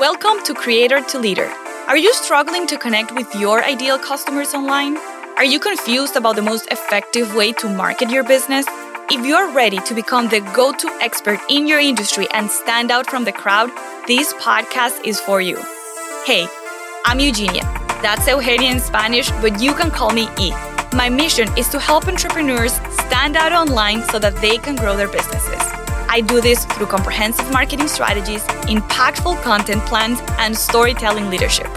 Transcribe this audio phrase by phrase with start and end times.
[0.00, 1.52] Welcome to Creator to Leader.
[1.86, 4.96] Are you struggling to connect with your ideal customers online?
[5.36, 8.64] Are you confused about the most effective way to market your business?
[9.10, 13.10] If you're ready to become the go to expert in your industry and stand out
[13.10, 13.68] from the crowd,
[14.06, 15.58] this podcast is for you.
[16.24, 16.46] Hey,
[17.04, 17.64] I'm Eugenia.
[18.00, 20.50] That's Eugenia in Spanish, but you can call me E.
[20.94, 22.72] My mission is to help entrepreneurs
[23.04, 25.69] stand out online so that they can grow their businesses.
[26.12, 31.68] I do this through comprehensive marketing strategies, impactful content plans, and storytelling leadership.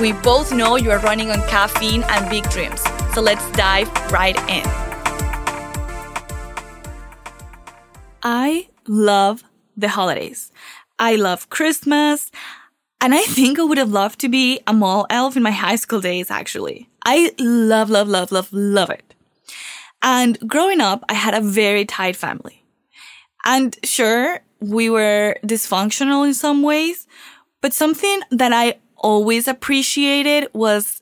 [0.00, 2.82] We both know you are running on caffeine and big dreams,
[3.14, 4.64] so let's dive right in.
[8.24, 9.44] I love
[9.76, 10.50] the holidays.
[10.98, 12.32] I love Christmas.
[13.00, 15.76] And I think I would have loved to be a mall elf in my high
[15.76, 16.88] school days, actually.
[17.04, 19.14] I love, love, love, love, love it.
[20.02, 22.64] And growing up, I had a very tight family.
[23.46, 27.06] And sure, we were dysfunctional in some ways,
[27.62, 31.00] but something that I always appreciated was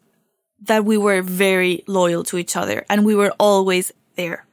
[0.62, 4.44] that we were very loyal to each other and we were always there.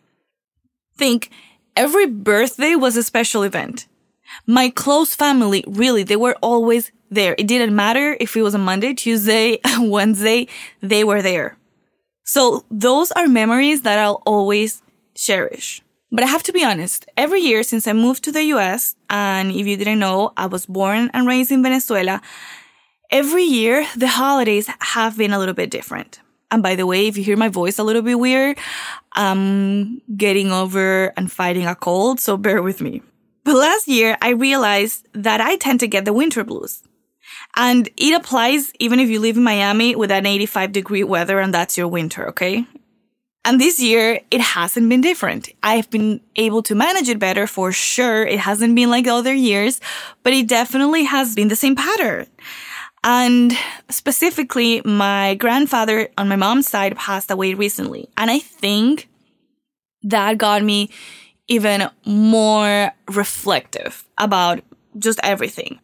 [0.96, 1.32] Think
[1.76, 3.88] every birthday was a special event.
[4.48, 7.36] My close family, really, they were always there.
[7.38, 10.48] It didn't matter if it was a Monday, Tuesday, Wednesday,
[10.82, 11.58] they were there.
[12.24, 14.82] So those are memories that I'll always
[15.14, 15.82] cherish.
[16.12, 19.52] But I have to be honest, every year since I moved to the US, and
[19.52, 22.22] if you didn't know, I was born and raised in Venezuela,
[23.10, 26.20] every year the holidays have been a little bit different.
[26.52, 28.58] And by the way, if you hear my voice a little bit weird,
[29.14, 33.02] I'm getting over and fighting a cold, so bear with me.
[33.46, 36.84] But last year, I realized that I tend to get the winter blues.
[37.56, 41.54] And it applies even if you live in Miami with an 85 degree weather and
[41.54, 42.66] that's your winter, okay?
[43.44, 45.50] And this year, it hasn't been different.
[45.64, 48.24] I've been able to manage it better for sure.
[48.26, 49.82] It hasn't been like other years,
[50.22, 52.28] but it definitely has been the same pattern.
[53.04, 53.58] And
[53.90, 58.10] specifically, my grandfather on my mom's side passed away recently.
[58.16, 59.10] And I think
[60.04, 60.92] that got me
[61.48, 64.62] even more reflective about
[65.00, 65.80] just everything.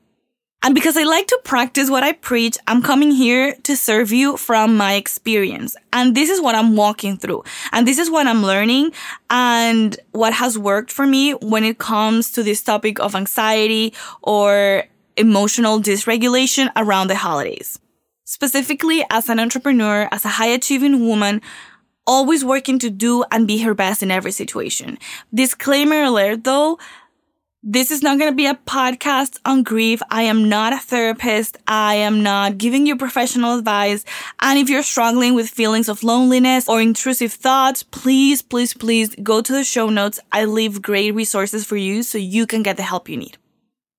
[0.63, 4.37] And because I like to practice what I preach, I'm coming here to serve you
[4.37, 5.75] from my experience.
[5.93, 7.43] And this is what I'm walking through.
[7.71, 8.91] And this is what I'm learning
[9.29, 14.83] and what has worked for me when it comes to this topic of anxiety or
[15.15, 17.79] emotional dysregulation around the holidays.
[18.25, 21.41] Specifically as an entrepreneur, as a high achieving woman,
[22.05, 24.97] always working to do and be her best in every situation.
[25.33, 26.79] Disclaimer alert though,
[27.69, 30.01] this is not going to be a podcast on grief.
[30.09, 31.57] I am not a therapist.
[31.67, 34.05] I am not giving you professional advice.
[34.39, 39.41] And if you're struggling with feelings of loneliness or intrusive thoughts, please, please, please go
[39.41, 40.17] to the show notes.
[40.31, 43.37] I leave great resources for you so you can get the help you need.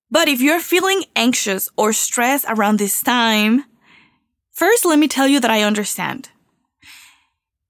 [0.09, 3.65] But if you're feeling anxious or stressed around this time,
[4.51, 6.29] first let me tell you that I understand.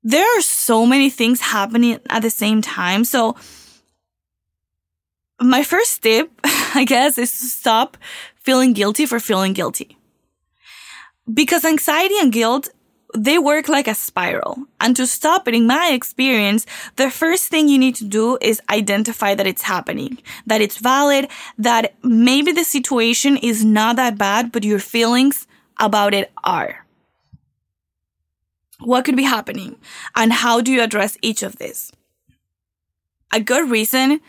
[0.02, 3.04] There are so many things happening at the same time.
[3.04, 3.36] So
[5.40, 7.98] my first tip, I guess, is to stop
[8.36, 9.98] feeling guilty for feeling guilty.
[11.32, 12.70] Because anxiety and guilt,
[13.16, 14.66] they work like a spiral.
[14.80, 18.62] And to stop it, in my experience, the first thing you need to do is
[18.70, 21.28] identify that it's happening, that it's valid,
[21.58, 25.48] that maybe the situation is not that bad, but your feelings
[25.80, 26.86] about it are.
[28.80, 29.76] What could be happening?
[30.16, 31.92] And how do you address each of this?
[33.32, 34.22] A good reason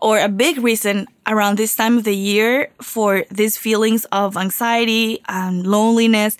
[0.00, 5.20] or a big reason around this time of the year for these feelings of anxiety
[5.28, 6.36] and loneliness,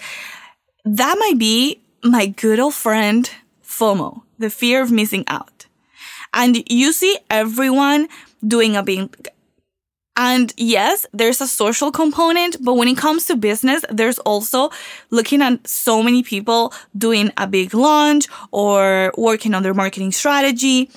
[0.84, 3.30] that might be my good old friend
[3.62, 5.66] FOMO, the fear of missing out.
[6.32, 8.08] And you see everyone
[8.46, 9.28] doing a big,
[10.16, 14.70] and yes, there's a social component, but when it comes to business, there's also
[15.10, 20.90] looking at so many people doing a big launch or working on their marketing strategy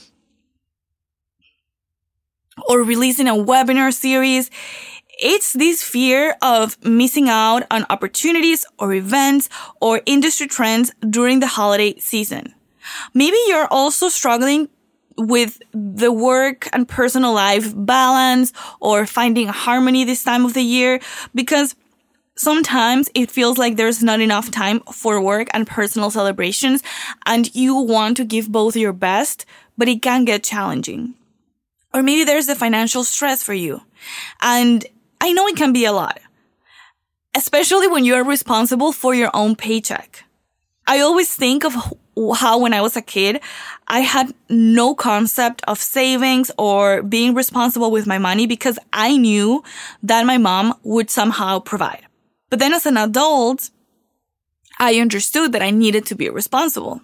[2.68, 4.50] or releasing a webinar series.
[5.20, 9.50] It's this fear of missing out on opportunities or events
[9.80, 12.54] or industry trends during the holiday season.
[13.14, 14.70] Maybe you're also struggling
[15.18, 21.00] with the work and personal life balance or finding harmony this time of the year
[21.36, 21.76] because
[22.36, 26.82] sometimes it feels like there's not enough time for work and personal celebrations
[27.26, 29.46] and you want to give both your best,
[29.78, 31.14] but it can get challenging.
[31.94, 33.82] Or maybe there's the financial stress for you.
[34.42, 34.86] And
[35.20, 36.20] I know it can be a lot,
[37.36, 40.24] especially when you're responsible for your own paycheck.
[40.88, 41.76] I always think of
[42.36, 43.40] how when I was a kid,
[43.88, 49.64] I had no concept of savings or being responsible with my money because I knew
[50.04, 52.06] that my mom would somehow provide.
[52.50, 53.70] But then as an adult,
[54.80, 57.02] I understood that I needed to be responsible.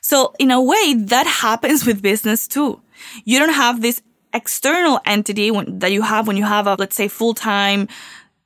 [0.00, 2.80] So in a way, that happens with business too.
[3.24, 4.02] You don't have this
[4.32, 7.88] external entity when, that you have when you have a, let's say, full-time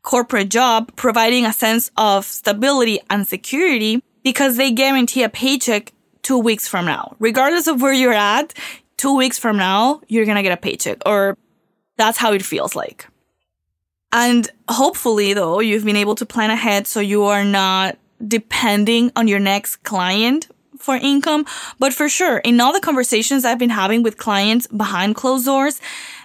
[0.02, 5.92] corporate job providing a sense of stability and security because they guarantee a paycheck
[6.22, 7.16] two weeks from now.
[7.18, 8.54] Regardless of where you're at,
[8.96, 11.36] two weeks from now, you're going to get a paycheck or
[11.96, 13.06] that's how it feels like.
[14.12, 19.28] And hopefully though, you've been able to plan ahead so you are not depending on
[19.28, 21.46] your next client for income.
[21.78, 25.80] But for sure, in all the conversations I've been having with clients behind closed doors,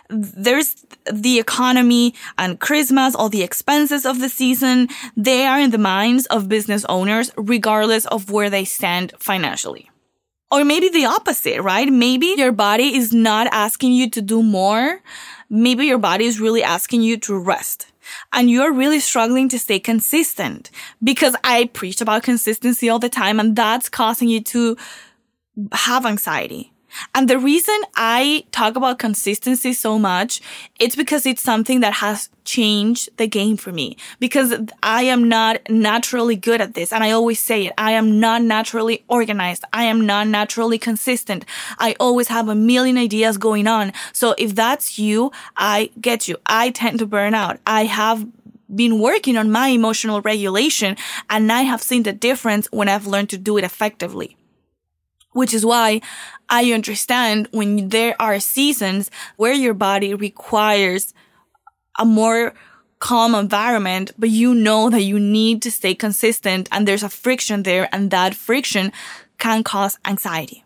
[0.10, 4.90] there's the economy and Christmas, all the expenses of the season.
[5.18, 9.90] They are in the minds of business owners, regardless of where they stand financially.
[10.52, 11.92] Or maybe the opposite, right?
[11.92, 15.02] Maybe your body is not asking you to do more.
[15.50, 17.92] Maybe your body is really asking you to rest
[18.32, 20.72] and you're really struggling to stay consistent
[21.04, 24.78] because I preach about consistency all the time and that's causing you to
[25.72, 26.72] have anxiety.
[27.14, 30.42] And the reason I talk about consistency so much,
[30.80, 34.54] it's because it's something that has changed the game for me because
[34.84, 36.94] I am not naturally good at this.
[36.94, 37.74] And I always say it.
[37.78, 39.66] I am not naturally organized.
[39.74, 41.46] I am not naturally consistent.
[41.80, 43.94] I always have a million ideas going on.
[44.14, 46.38] So if that's you, I get you.
[46.46, 47.60] I tend to burn out.
[47.66, 48.28] I have
[48.74, 50.98] been working on my emotional regulation
[51.30, 54.38] and I have seen the difference when I've learned to do it effectively.
[55.36, 56.00] Which is why
[56.48, 61.14] I understand when there are seasons where your body requires
[62.00, 62.54] a more
[63.00, 67.64] calm environment, but you know that you need to stay consistent and there's a friction
[67.64, 68.94] there and that friction
[69.38, 70.64] can cause anxiety.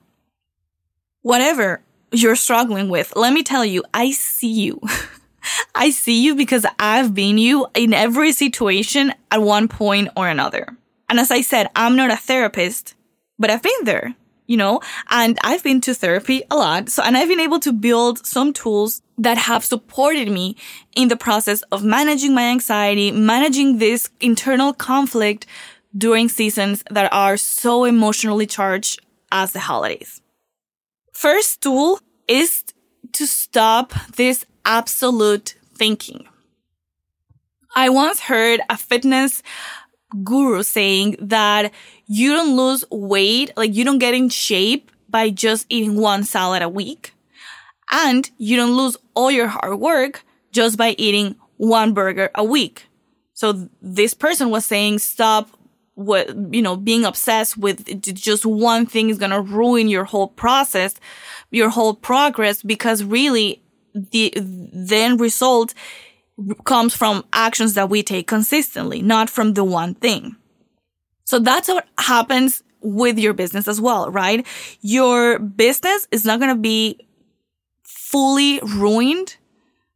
[1.23, 1.81] Whatever
[2.11, 4.79] you're struggling with, let me tell you, I see you.
[5.73, 10.77] I see you because I've been you in every situation at one point or another.
[11.09, 12.93] And as I said, I'm not a therapist,
[13.39, 14.15] but I've been there
[14.49, 14.81] you know,
[15.11, 16.89] and I've been to therapy a lot.
[16.89, 20.55] So, and I've been able to build some tools that have supported me
[20.95, 25.45] in the process of managing my anxiety, managing this internal conflict
[25.95, 28.99] during seasons that are so emotionally charged
[29.31, 30.19] as the holidays.
[31.13, 32.63] First tool is
[33.13, 36.27] to stop this absolute thinking.
[37.75, 39.43] I once heard a fitness
[40.23, 41.71] guru saying that
[42.09, 46.63] you don't lose weight, like you don't get in shape by just eating one salad
[46.63, 47.13] a week.
[47.91, 52.87] And you don't lose all your hard work just by eating one burger a week.
[53.33, 55.49] So this person was saying stop
[55.93, 60.29] what, you know, being obsessed with just one thing is going to ruin your whole
[60.29, 60.95] process,
[61.51, 63.61] your whole progress, because really
[63.93, 65.73] the then result
[66.63, 70.35] comes from actions that we take consistently, not from the one thing.
[71.29, 74.47] So that's what happens with your business as well, right?
[74.81, 77.05] Your business is not going to be
[77.83, 79.37] fully ruined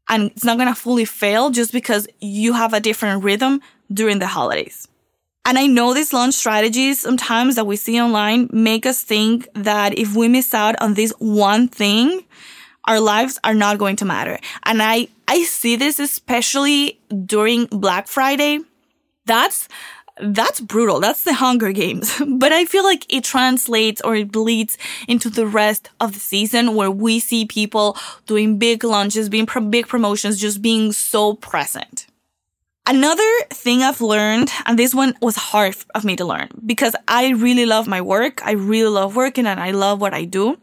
[0.07, 4.19] and it's not going to fully fail just because you have a different rhythm during
[4.19, 4.87] the holidays.
[5.43, 9.97] And I know these launch strategies sometimes that we see online make us think that
[9.97, 12.25] if we miss out on this one thing,
[12.85, 14.37] our lives are not going to matter.
[14.67, 18.59] And I, I see this especially during Black Friday.
[19.25, 19.67] That's,
[20.21, 20.99] that's brutal.
[20.99, 22.21] That's the Hunger Games.
[22.27, 26.75] but I feel like it translates or it bleeds into the rest of the season
[26.75, 32.07] where we see people doing big launches, being pro- big promotions, just being so present.
[32.85, 37.29] Another thing I've learned, and this one was hard of me to learn because I
[37.29, 38.45] really love my work.
[38.45, 40.57] I really love working and I love what I do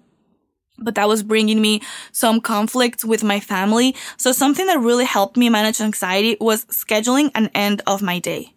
[0.83, 3.95] but that was bringing me some conflict with my family.
[4.17, 8.55] So something that really helped me manage anxiety was scheduling an end of my day.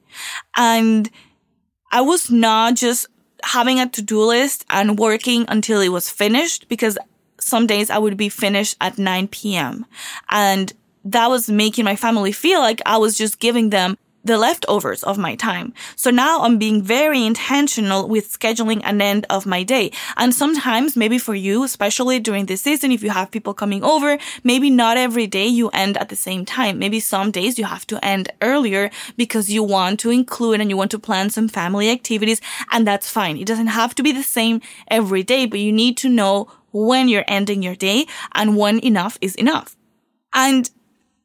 [0.56, 1.10] And
[1.92, 3.08] I was not just
[3.44, 6.98] having a to-do list and working until it was finished because
[7.40, 9.86] some days I would be finished at 9 p.m.
[10.30, 10.72] And
[11.06, 15.18] that was making my family feel like I was just giving them the leftovers of
[15.18, 15.74] my time.
[15.96, 19.92] So now I'm being very intentional with scheduling an end of my day.
[20.16, 24.18] And sometimes maybe for you, especially during this season, if you have people coming over,
[24.44, 26.80] maybe not every day you end at the same time.
[26.80, 30.78] Maybe some days you have to end earlier because you want to include and you
[30.78, 32.40] want to plan some family activities.
[32.72, 33.38] And that's fine.
[33.38, 37.08] It doesn't have to be the same every day, but you need to know when
[37.08, 39.76] you're ending your day and when enough is enough.
[40.34, 40.70] And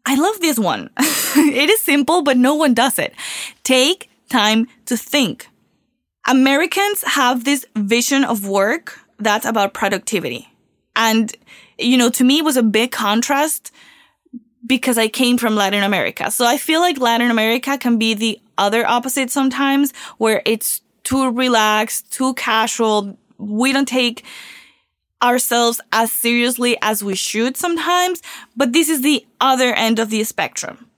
[0.05, 0.91] I love this one.
[1.37, 3.15] it is simple, but no one does it.
[3.65, 5.49] Take time to think.
[6.29, 10.49] Americans have this vision of work that's about productivity.
[10.95, 11.35] And,
[11.79, 13.73] you know, to me, it was a big contrast
[14.67, 16.31] because I came from Latin America.
[16.31, 21.31] So I feel like Latin America can be the other opposite sometimes where it's too
[21.31, 23.17] relaxed, too casual.
[23.39, 24.25] We don't take
[25.23, 28.23] ourselves as seriously as we should sometimes,
[28.57, 30.89] but this is the other end of the spectrum.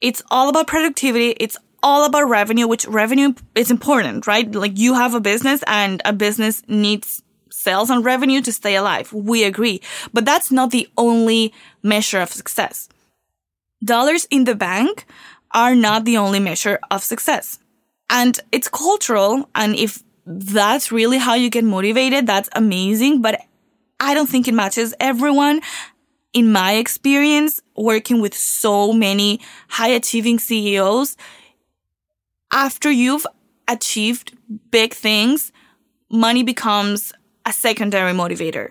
[0.00, 1.30] It's all about productivity.
[1.38, 4.50] It's all about revenue, which revenue is important, right?
[4.50, 9.12] Like you have a business and a business needs sales and revenue to stay alive.
[9.12, 9.80] We agree.
[10.12, 11.52] But that's not the only
[11.82, 12.88] measure of success.
[13.84, 15.06] Dollars in the bank
[15.52, 17.58] are not the only measure of success.
[18.08, 19.48] And it's cultural.
[19.54, 23.22] And if that's really how you get motivated, that's amazing.
[23.22, 23.40] But
[23.98, 25.60] I don't think it matches everyone.
[26.32, 31.16] In my experience, working with so many high achieving CEOs,
[32.52, 33.26] after you've
[33.66, 34.36] achieved
[34.70, 35.52] big things,
[36.10, 37.12] money becomes
[37.46, 38.70] a secondary motivator.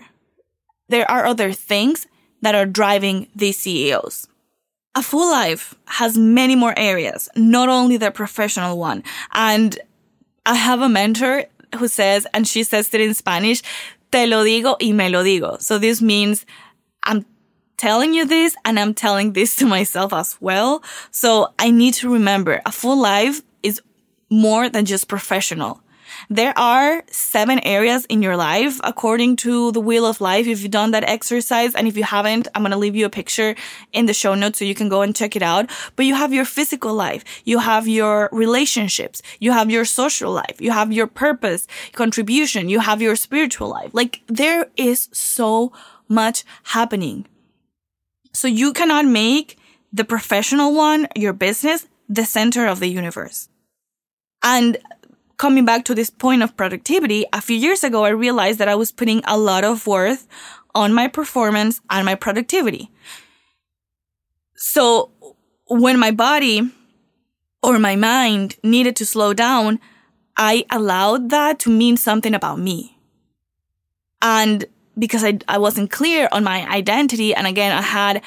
[0.87, 2.07] There are other things
[2.41, 4.27] that are driving these CEOs.
[4.95, 9.03] A full life has many more areas, not only the professional one.
[9.33, 9.77] And
[10.45, 11.45] I have a mentor
[11.77, 13.61] who says, and she says it in Spanish,
[14.11, 15.61] te lo digo y me lo digo.
[15.61, 16.45] So this means
[17.03, 17.25] I'm
[17.79, 20.83] telling you this and I'm telling this to myself as well.
[21.11, 23.81] So I need to remember a full life is
[24.29, 25.81] more than just professional.
[26.29, 30.45] There are seven areas in your life according to the wheel of life.
[30.47, 33.09] If you've done that exercise and if you haven't, I'm going to leave you a
[33.09, 33.55] picture
[33.93, 35.69] in the show notes so you can go and check it out.
[35.95, 37.23] But you have your physical life.
[37.45, 39.21] You have your relationships.
[39.39, 40.59] You have your social life.
[40.59, 42.67] You have your purpose, contribution.
[42.67, 43.91] You have your spiritual life.
[43.93, 45.71] Like there is so
[46.09, 47.25] much happening.
[48.31, 49.57] So you cannot make
[49.91, 53.49] the professional one, your business, the center of the universe.
[54.43, 54.77] And
[55.37, 58.75] coming back to this point of productivity, a few years ago, I realized that I
[58.75, 60.27] was putting a lot of worth
[60.75, 62.91] on my performance and my productivity.
[64.55, 65.11] So
[65.67, 66.69] when my body
[67.63, 69.79] or my mind needed to slow down,
[70.37, 72.97] I allowed that to mean something about me.
[74.21, 74.65] And
[74.99, 78.21] because I, I wasn't clear on my identity, and again, I had,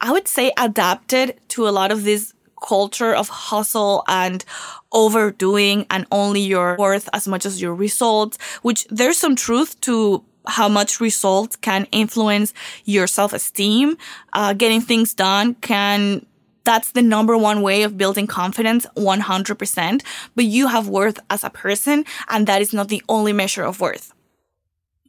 [0.00, 4.44] I would say, adapted to a lot of this culture of hustle and
[4.92, 10.24] overdoing and only your worth as much as your results, which there's some truth to
[10.46, 13.96] how much results can influence your self-esteem.
[14.32, 16.24] Uh, getting things done can
[16.64, 20.02] that's the number one way of building confidence 100%.
[20.36, 23.80] But you have worth as a person, and that is not the only measure of
[23.80, 24.12] worth.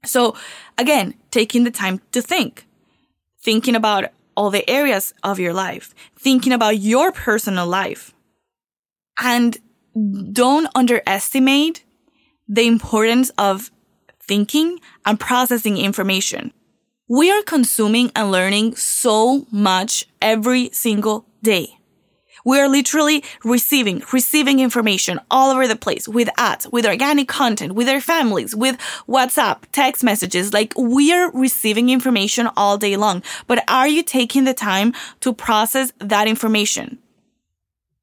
[0.05, 0.35] So
[0.77, 2.67] again, taking the time to think,
[3.41, 8.13] thinking about all the areas of your life, thinking about your personal life.
[9.21, 9.57] And
[10.31, 11.83] don't underestimate
[12.47, 13.71] the importance of
[14.21, 16.53] thinking and processing information.
[17.09, 21.78] We are consuming and learning so much every single day.
[22.49, 27.73] We are literally receiving, receiving information all over the place with ads, with organic content,
[27.73, 28.75] with our families, with
[29.07, 30.51] WhatsApp, text messages.
[30.51, 33.21] Like we are receiving information all day long.
[33.45, 36.97] But are you taking the time to process that information?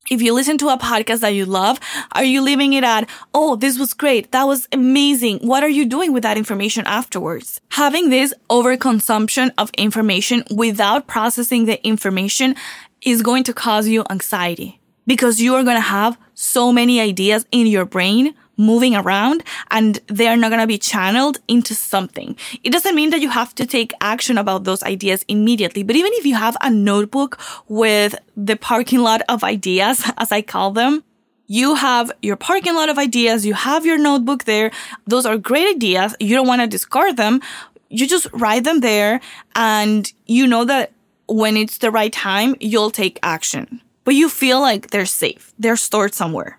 [0.09, 1.81] If you listen to a podcast that you love,
[2.12, 4.31] are you leaving it at, oh, this was great.
[4.31, 5.38] That was amazing.
[5.41, 7.61] What are you doing with that information afterwards?
[7.71, 12.55] Having this overconsumption of information without processing the information
[13.03, 17.47] is going to cause you anxiety because you are going to have so many ideas
[17.50, 22.37] in your brain moving around and they are not going to be channeled into something.
[22.65, 26.12] It doesn't mean that you have to take action about those ideas immediately, but even
[26.15, 27.38] if you have a notebook
[27.69, 31.05] with the parking lot of ideas, as I call them,
[31.49, 34.73] you have your parking lot of ideas, you have your notebook there.
[35.07, 36.17] Those are great ideas.
[36.19, 37.41] You don't want to discard them.
[37.88, 39.21] You just write them there
[39.55, 40.93] and you know that
[41.28, 43.80] when it's the right time, you'll take action.
[44.04, 45.52] But you feel like they're safe.
[45.59, 46.59] They're stored somewhere.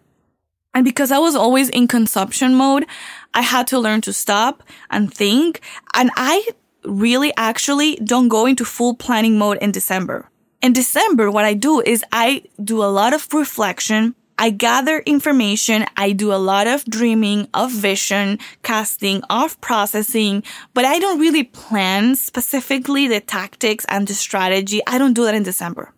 [0.74, 2.86] And because I was always in consumption mode,
[3.34, 5.62] I had to learn to stop and think.
[5.94, 6.48] And I
[6.84, 10.30] really actually don't go into full planning mode in December.
[10.62, 15.86] In December, what I do is I do a lot of reflection I gather information.
[15.98, 21.44] I do a lot of dreaming, of vision, casting, of processing, but I don't really
[21.44, 24.82] plan specifically the tactics and the strategy.
[24.86, 25.92] I don't do that in December.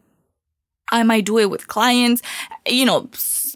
[0.91, 2.22] I might do it with clients.
[2.65, 3.10] You know,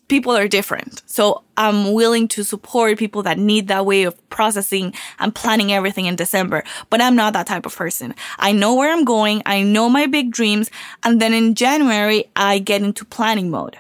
[0.08, 1.02] people are different.
[1.06, 6.06] So I'm willing to support people that need that way of processing and planning everything
[6.06, 6.64] in December.
[6.90, 8.14] But I'm not that type of person.
[8.38, 9.42] I know where I'm going.
[9.46, 10.70] I know my big dreams.
[11.04, 13.78] And then in January, I get into planning mode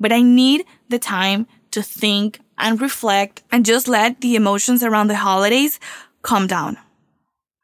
[0.00, 5.08] but I need the time to think and reflect and just let the emotions around
[5.08, 5.78] the holidays
[6.22, 6.78] calm down.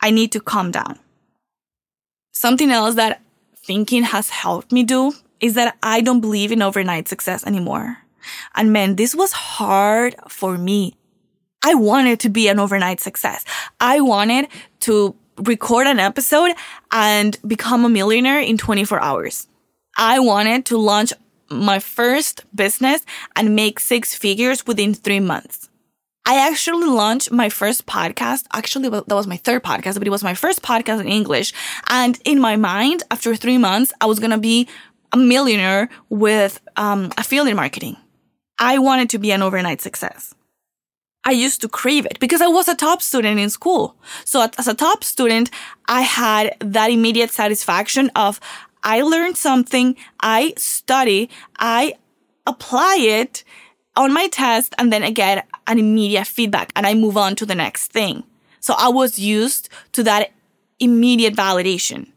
[0.00, 0.98] I need to calm down.
[2.32, 3.22] Something else that
[3.64, 7.98] thinking has helped me do is that I don't believe in overnight success anymore.
[8.54, 10.96] And man, this was hard for me.
[11.64, 13.44] I wanted to be an overnight success.
[13.80, 14.48] I wanted
[14.80, 16.52] to record an episode
[16.92, 19.48] and become a millionaire in 24 hours.
[19.96, 21.12] I wanted to launch
[21.50, 25.68] my first business and make six figures within three months.
[26.28, 28.46] I actually launched my first podcast.
[28.52, 31.52] Actually, that was my third podcast, but it was my first podcast in English.
[31.88, 34.68] And in my mind, after three months, I was going to be
[35.12, 37.96] a millionaire with um, affiliate marketing.
[38.58, 40.34] I wanted to be an overnight success.
[41.24, 43.96] I used to crave it because I was a top student in school.
[44.24, 45.50] So as a top student,
[45.88, 48.40] I had that immediate satisfaction of
[48.86, 51.28] I learn something, I study,
[51.58, 51.94] I
[52.46, 53.42] apply it
[53.96, 57.46] on my test, and then I get an immediate feedback and I move on to
[57.46, 58.22] the next thing.
[58.60, 60.30] So I was used to that
[60.78, 62.12] immediate validation.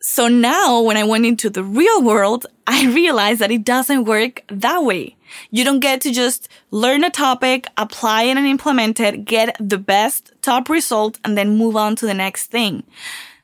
[0.00, 4.44] So now when I went into the real world, I realized that it doesn't work
[4.48, 5.16] that way.
[5.50, 9.78] You don't get to just learn a topic, apply it and implement it, get the
[9.78, 12.82] best top result, and then move on to the next thing.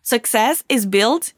[0.02, 1.34] Success is built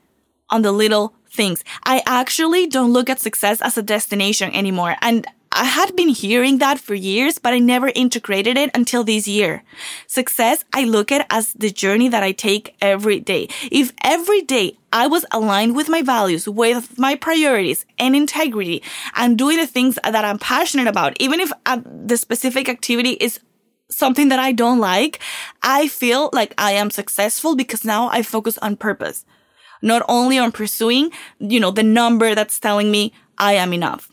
[0.54, 1.64] on the little things.
[1.82, 4.94] I actually don't look at success as a destination anymore.
[5.02, 9.26] And I had been hearing that for years, but I never integrated it until this
[9.26, 9.62] year.
[10.06, 13.48] Success, I look at as the journey that I take every day.
[13.70, 18.82] If every day I was aligned with my values, with my priorities and integrity
[19.16, 23.40] and doing the things that I'm passionate about, even if uh, the specific activity is
[23.90, 25.20] something that I don't like,
[25.62, 29.24] I feel like I am successful because now I focus on purpose.
[29.84, 34.10] Not only on pursuing, you know, the number that's telling me I am enough.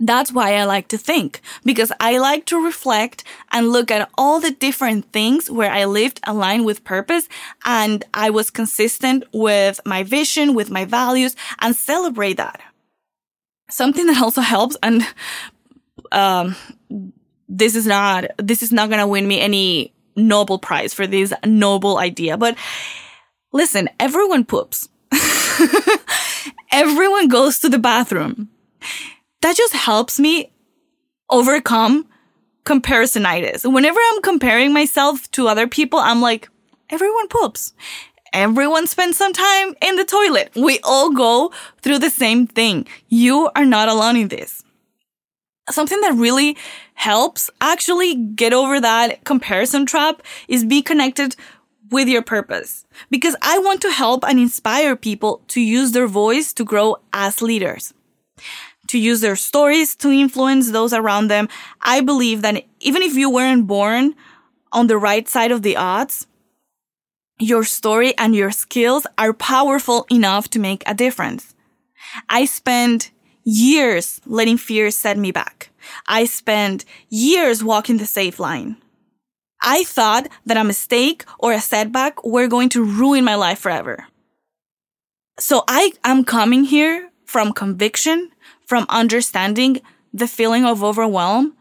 [0.00, 4.38] That's why I like to think, because I like to reflect and look at all
[4.38, 7.28] the different things where I lived aligned with purpose
[7.64, 12.60] and I was consistent with my vision, with my values, and celebrate that.
[13.70, 15.04] Something that also helps, and
[16.12, 16.54] um,
[17.48, 21.98] this is not this is not gonna win me any Nobel Prize for this noble
[21.98, 22.56] idea, but
[23.52, 24.88] listen, everyone poops.
[26.72, 28.48] everyone goes to the bathroom
[29.40, 30.50] that just helps me
[31.30, 32.06] overcome
[32.64, 33.70] comparisonitis.
[33.70, 36.48] Whenever I'm comparing myself to other people, I'm like,
[36.90, 37.72] everyone poops.
[38.32, 40.50] Everyone spends some time in the toilet.
[40.54, 42.86] We all go through the same thing.
[43.08, 44.62] You are not alone in this.
[45.70, 46.56] Something that really
[46.94, 51.36] helps actually get over that comparison trap is be connected
[51.90, 52.84] with your purpose.
[53.10, 57.42] Because I want to help and inspire people to use their voice to grow as
[57.42, 57.94] leaders
[58.88, 61.48] to use their stories to influence those around them.
[61.80, 64.14] I believe that even if you weren't born
[64.72, 66.26] on the right side of the odds,
[67.38, 71.54] your story and your skills are powerful enough to make a difference.
[72.28, 73.10] I spent
[73.44, 75.70] years letting fear set me back.
[76.06, 78.76] I spent years walking the safe line.
[79.62, 84.06] I thought that a mistake or a setback were going to ruin my life forever.
[85.38, 88.30] So I am coming here from conviction
[88.66, 89.80] from understanding
[90.12, 91.56] the feeling of overwhelm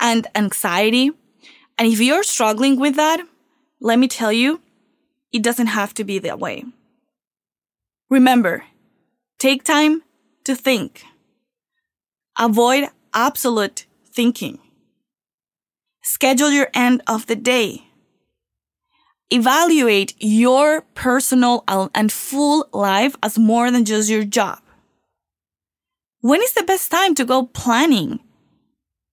[0.00, 1.10] and anxiety.
[1.78, 3.20] And if you're struggling with that,
[3.80, 4.60] let me tell you,
[5.32, 6.64] it doesn't have to be that way.
[8.10, 8.64] Remember,
[9.38, 10.02] take time
[10.44, 11.04] to think.
[12.38, 14.58] Avoid absolute thinking.
[16.06, 17.88] Schedule your end of the day.
[19.30, 24.60] Evaluate your personal and full life as more than just your job.
[26.20, 28.20] When is the best time to go planning?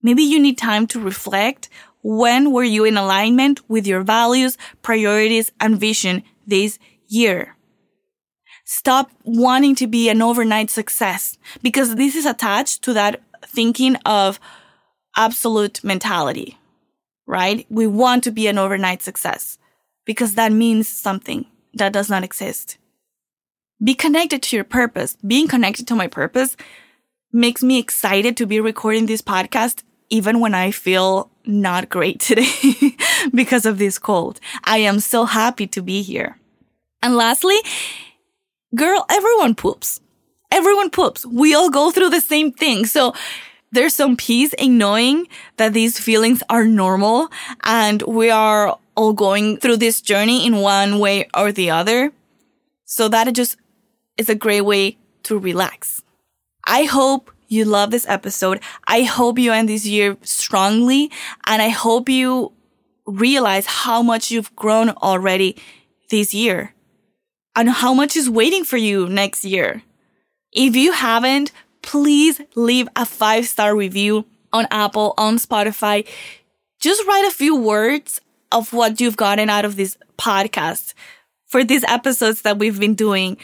[0.04, 1.68] Maybe you need time to reflect.
[2.04, 6.78] When were you in alignment with your values, priorities, and vision this
[7.08, 7.56] year?
[8.64, 14.38] Stop wanting to be an overnight success because this is attached to that thinking of
[15.16, 16.56] absolute mentality,
[17.26, 17.66] right?
[17.68, 19.58] We want to be an overnight success
[20.04, 22.78] because that means something that does not exist.
[23.82, 25.16] Be connected to your purpose.
[25.26, 26.56] Being connected to my purpose
[27.32, 32.96] makes me excited to be recording this podcast even when I feel not great today
[33.34, 34.40] because of this cold.
[34.64, 36.38] I am so happy to be here.
[37.02, 37.56] And lastly,
[38.74, 40.00] girl, everyone poops.
[40.50, 41.26] Everyone poops.
[41.26, 42.86] We all go through the same thing.
[42.86, 43.12] So
[43.74, 47.28] there's some peace in knowing that these feelings are normal
[47.64, 52.12] and we are all going through this journey in one way or the other.
[52.84, 53.56] So that just
[54.16, 56.02] is a great way to relax.
[56.66, 58.60] I hope you love this episode.
[58.86, 61.10] I hope you end this year strongly
[61.46, 62.52] and I hope you
[63.06, 65.56] realize how much you've grown already
[66.10, 66.72] this year.
[67.56, 69.82] and how much is waiting for you next year.
[70.52, 71.52] If you haven't,
[71.84, 76.06] please leave a five star review on Apple, on Spotify.
[76.80, 78.20] Just write a few words
[78.50, 80.94] of what you've gotten out of this podcast
[81.46, 83.36] for these episodes that we've been doing.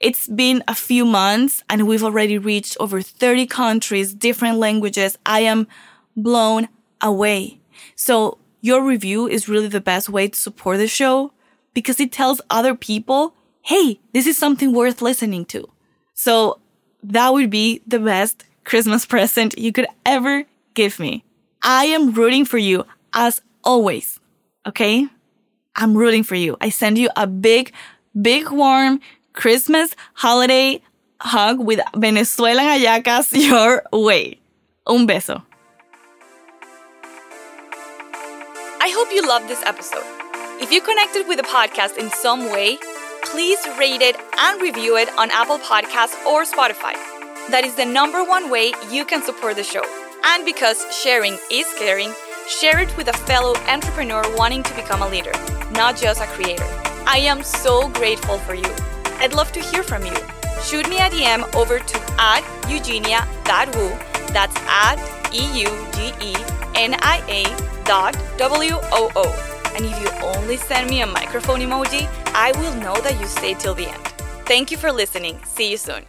[0.00, 5.18] It's been a few months and we've already reached over 30 countries, different languages.
[5.24, 5.68] I am
[6.16, 6.68] blown
[7.00, 7.60] away.
[7.94, 11.32] So your review is really the best way to support the show
[11.74, 15.68] because it tells other people, Hey, this is something worth listening to.
[16.14, 16.61] So
[17.02, 21.24] that would be the best Christmas present you could ever give me.
[21.62, 22.84] I am rooting for you
[23.14, 24.20] as always.
[24.66, 25.08] Okay?
[25.76, 26.56] I'm rooting for you.
[26.60, 27.72] I send you a big,
[28.20, 29.00] big warm
[29.32, 30.82] Christmas holiday
[31.20, 34.38] hug with Venezuelan hallacas your way.
[34.86, 35.42] Un beso.
[38.80, 40.02] I hope you loved this episode.
[40.60, 42.78] If you connected with the podcast in some way,
[43.24, 46.94] please rate it and review it on Apple Podcasts or Spotify.
[47.50, 49.82] That is the number one way you can support the show.
[50.24, 52.12] And because sharing is caring,
[52.48, 55.32] share it with a fellow entrepreneur wanting to become a leader,
[55.72, 56.66] not just a creator.
[57.06, 58.74] I am so grateful for you.
[59.18, 60.14] I'd love to hear from you.
[60.62, 63.90] Shoot me a DM over to at eugenia.woo,
[64.32, 64.98] that's at
[65.32, 66.24] E-U-G-E-N-I-A
[67.84, 69.48] dot W-O-O.
[69.74, 73.54] And if you only send me a microphone emoji, I will know that you stay
[73.54, 74.06] till the end.
[74.46, 75.38] Thank you for listening.
[75.44, 76.04] See you soon.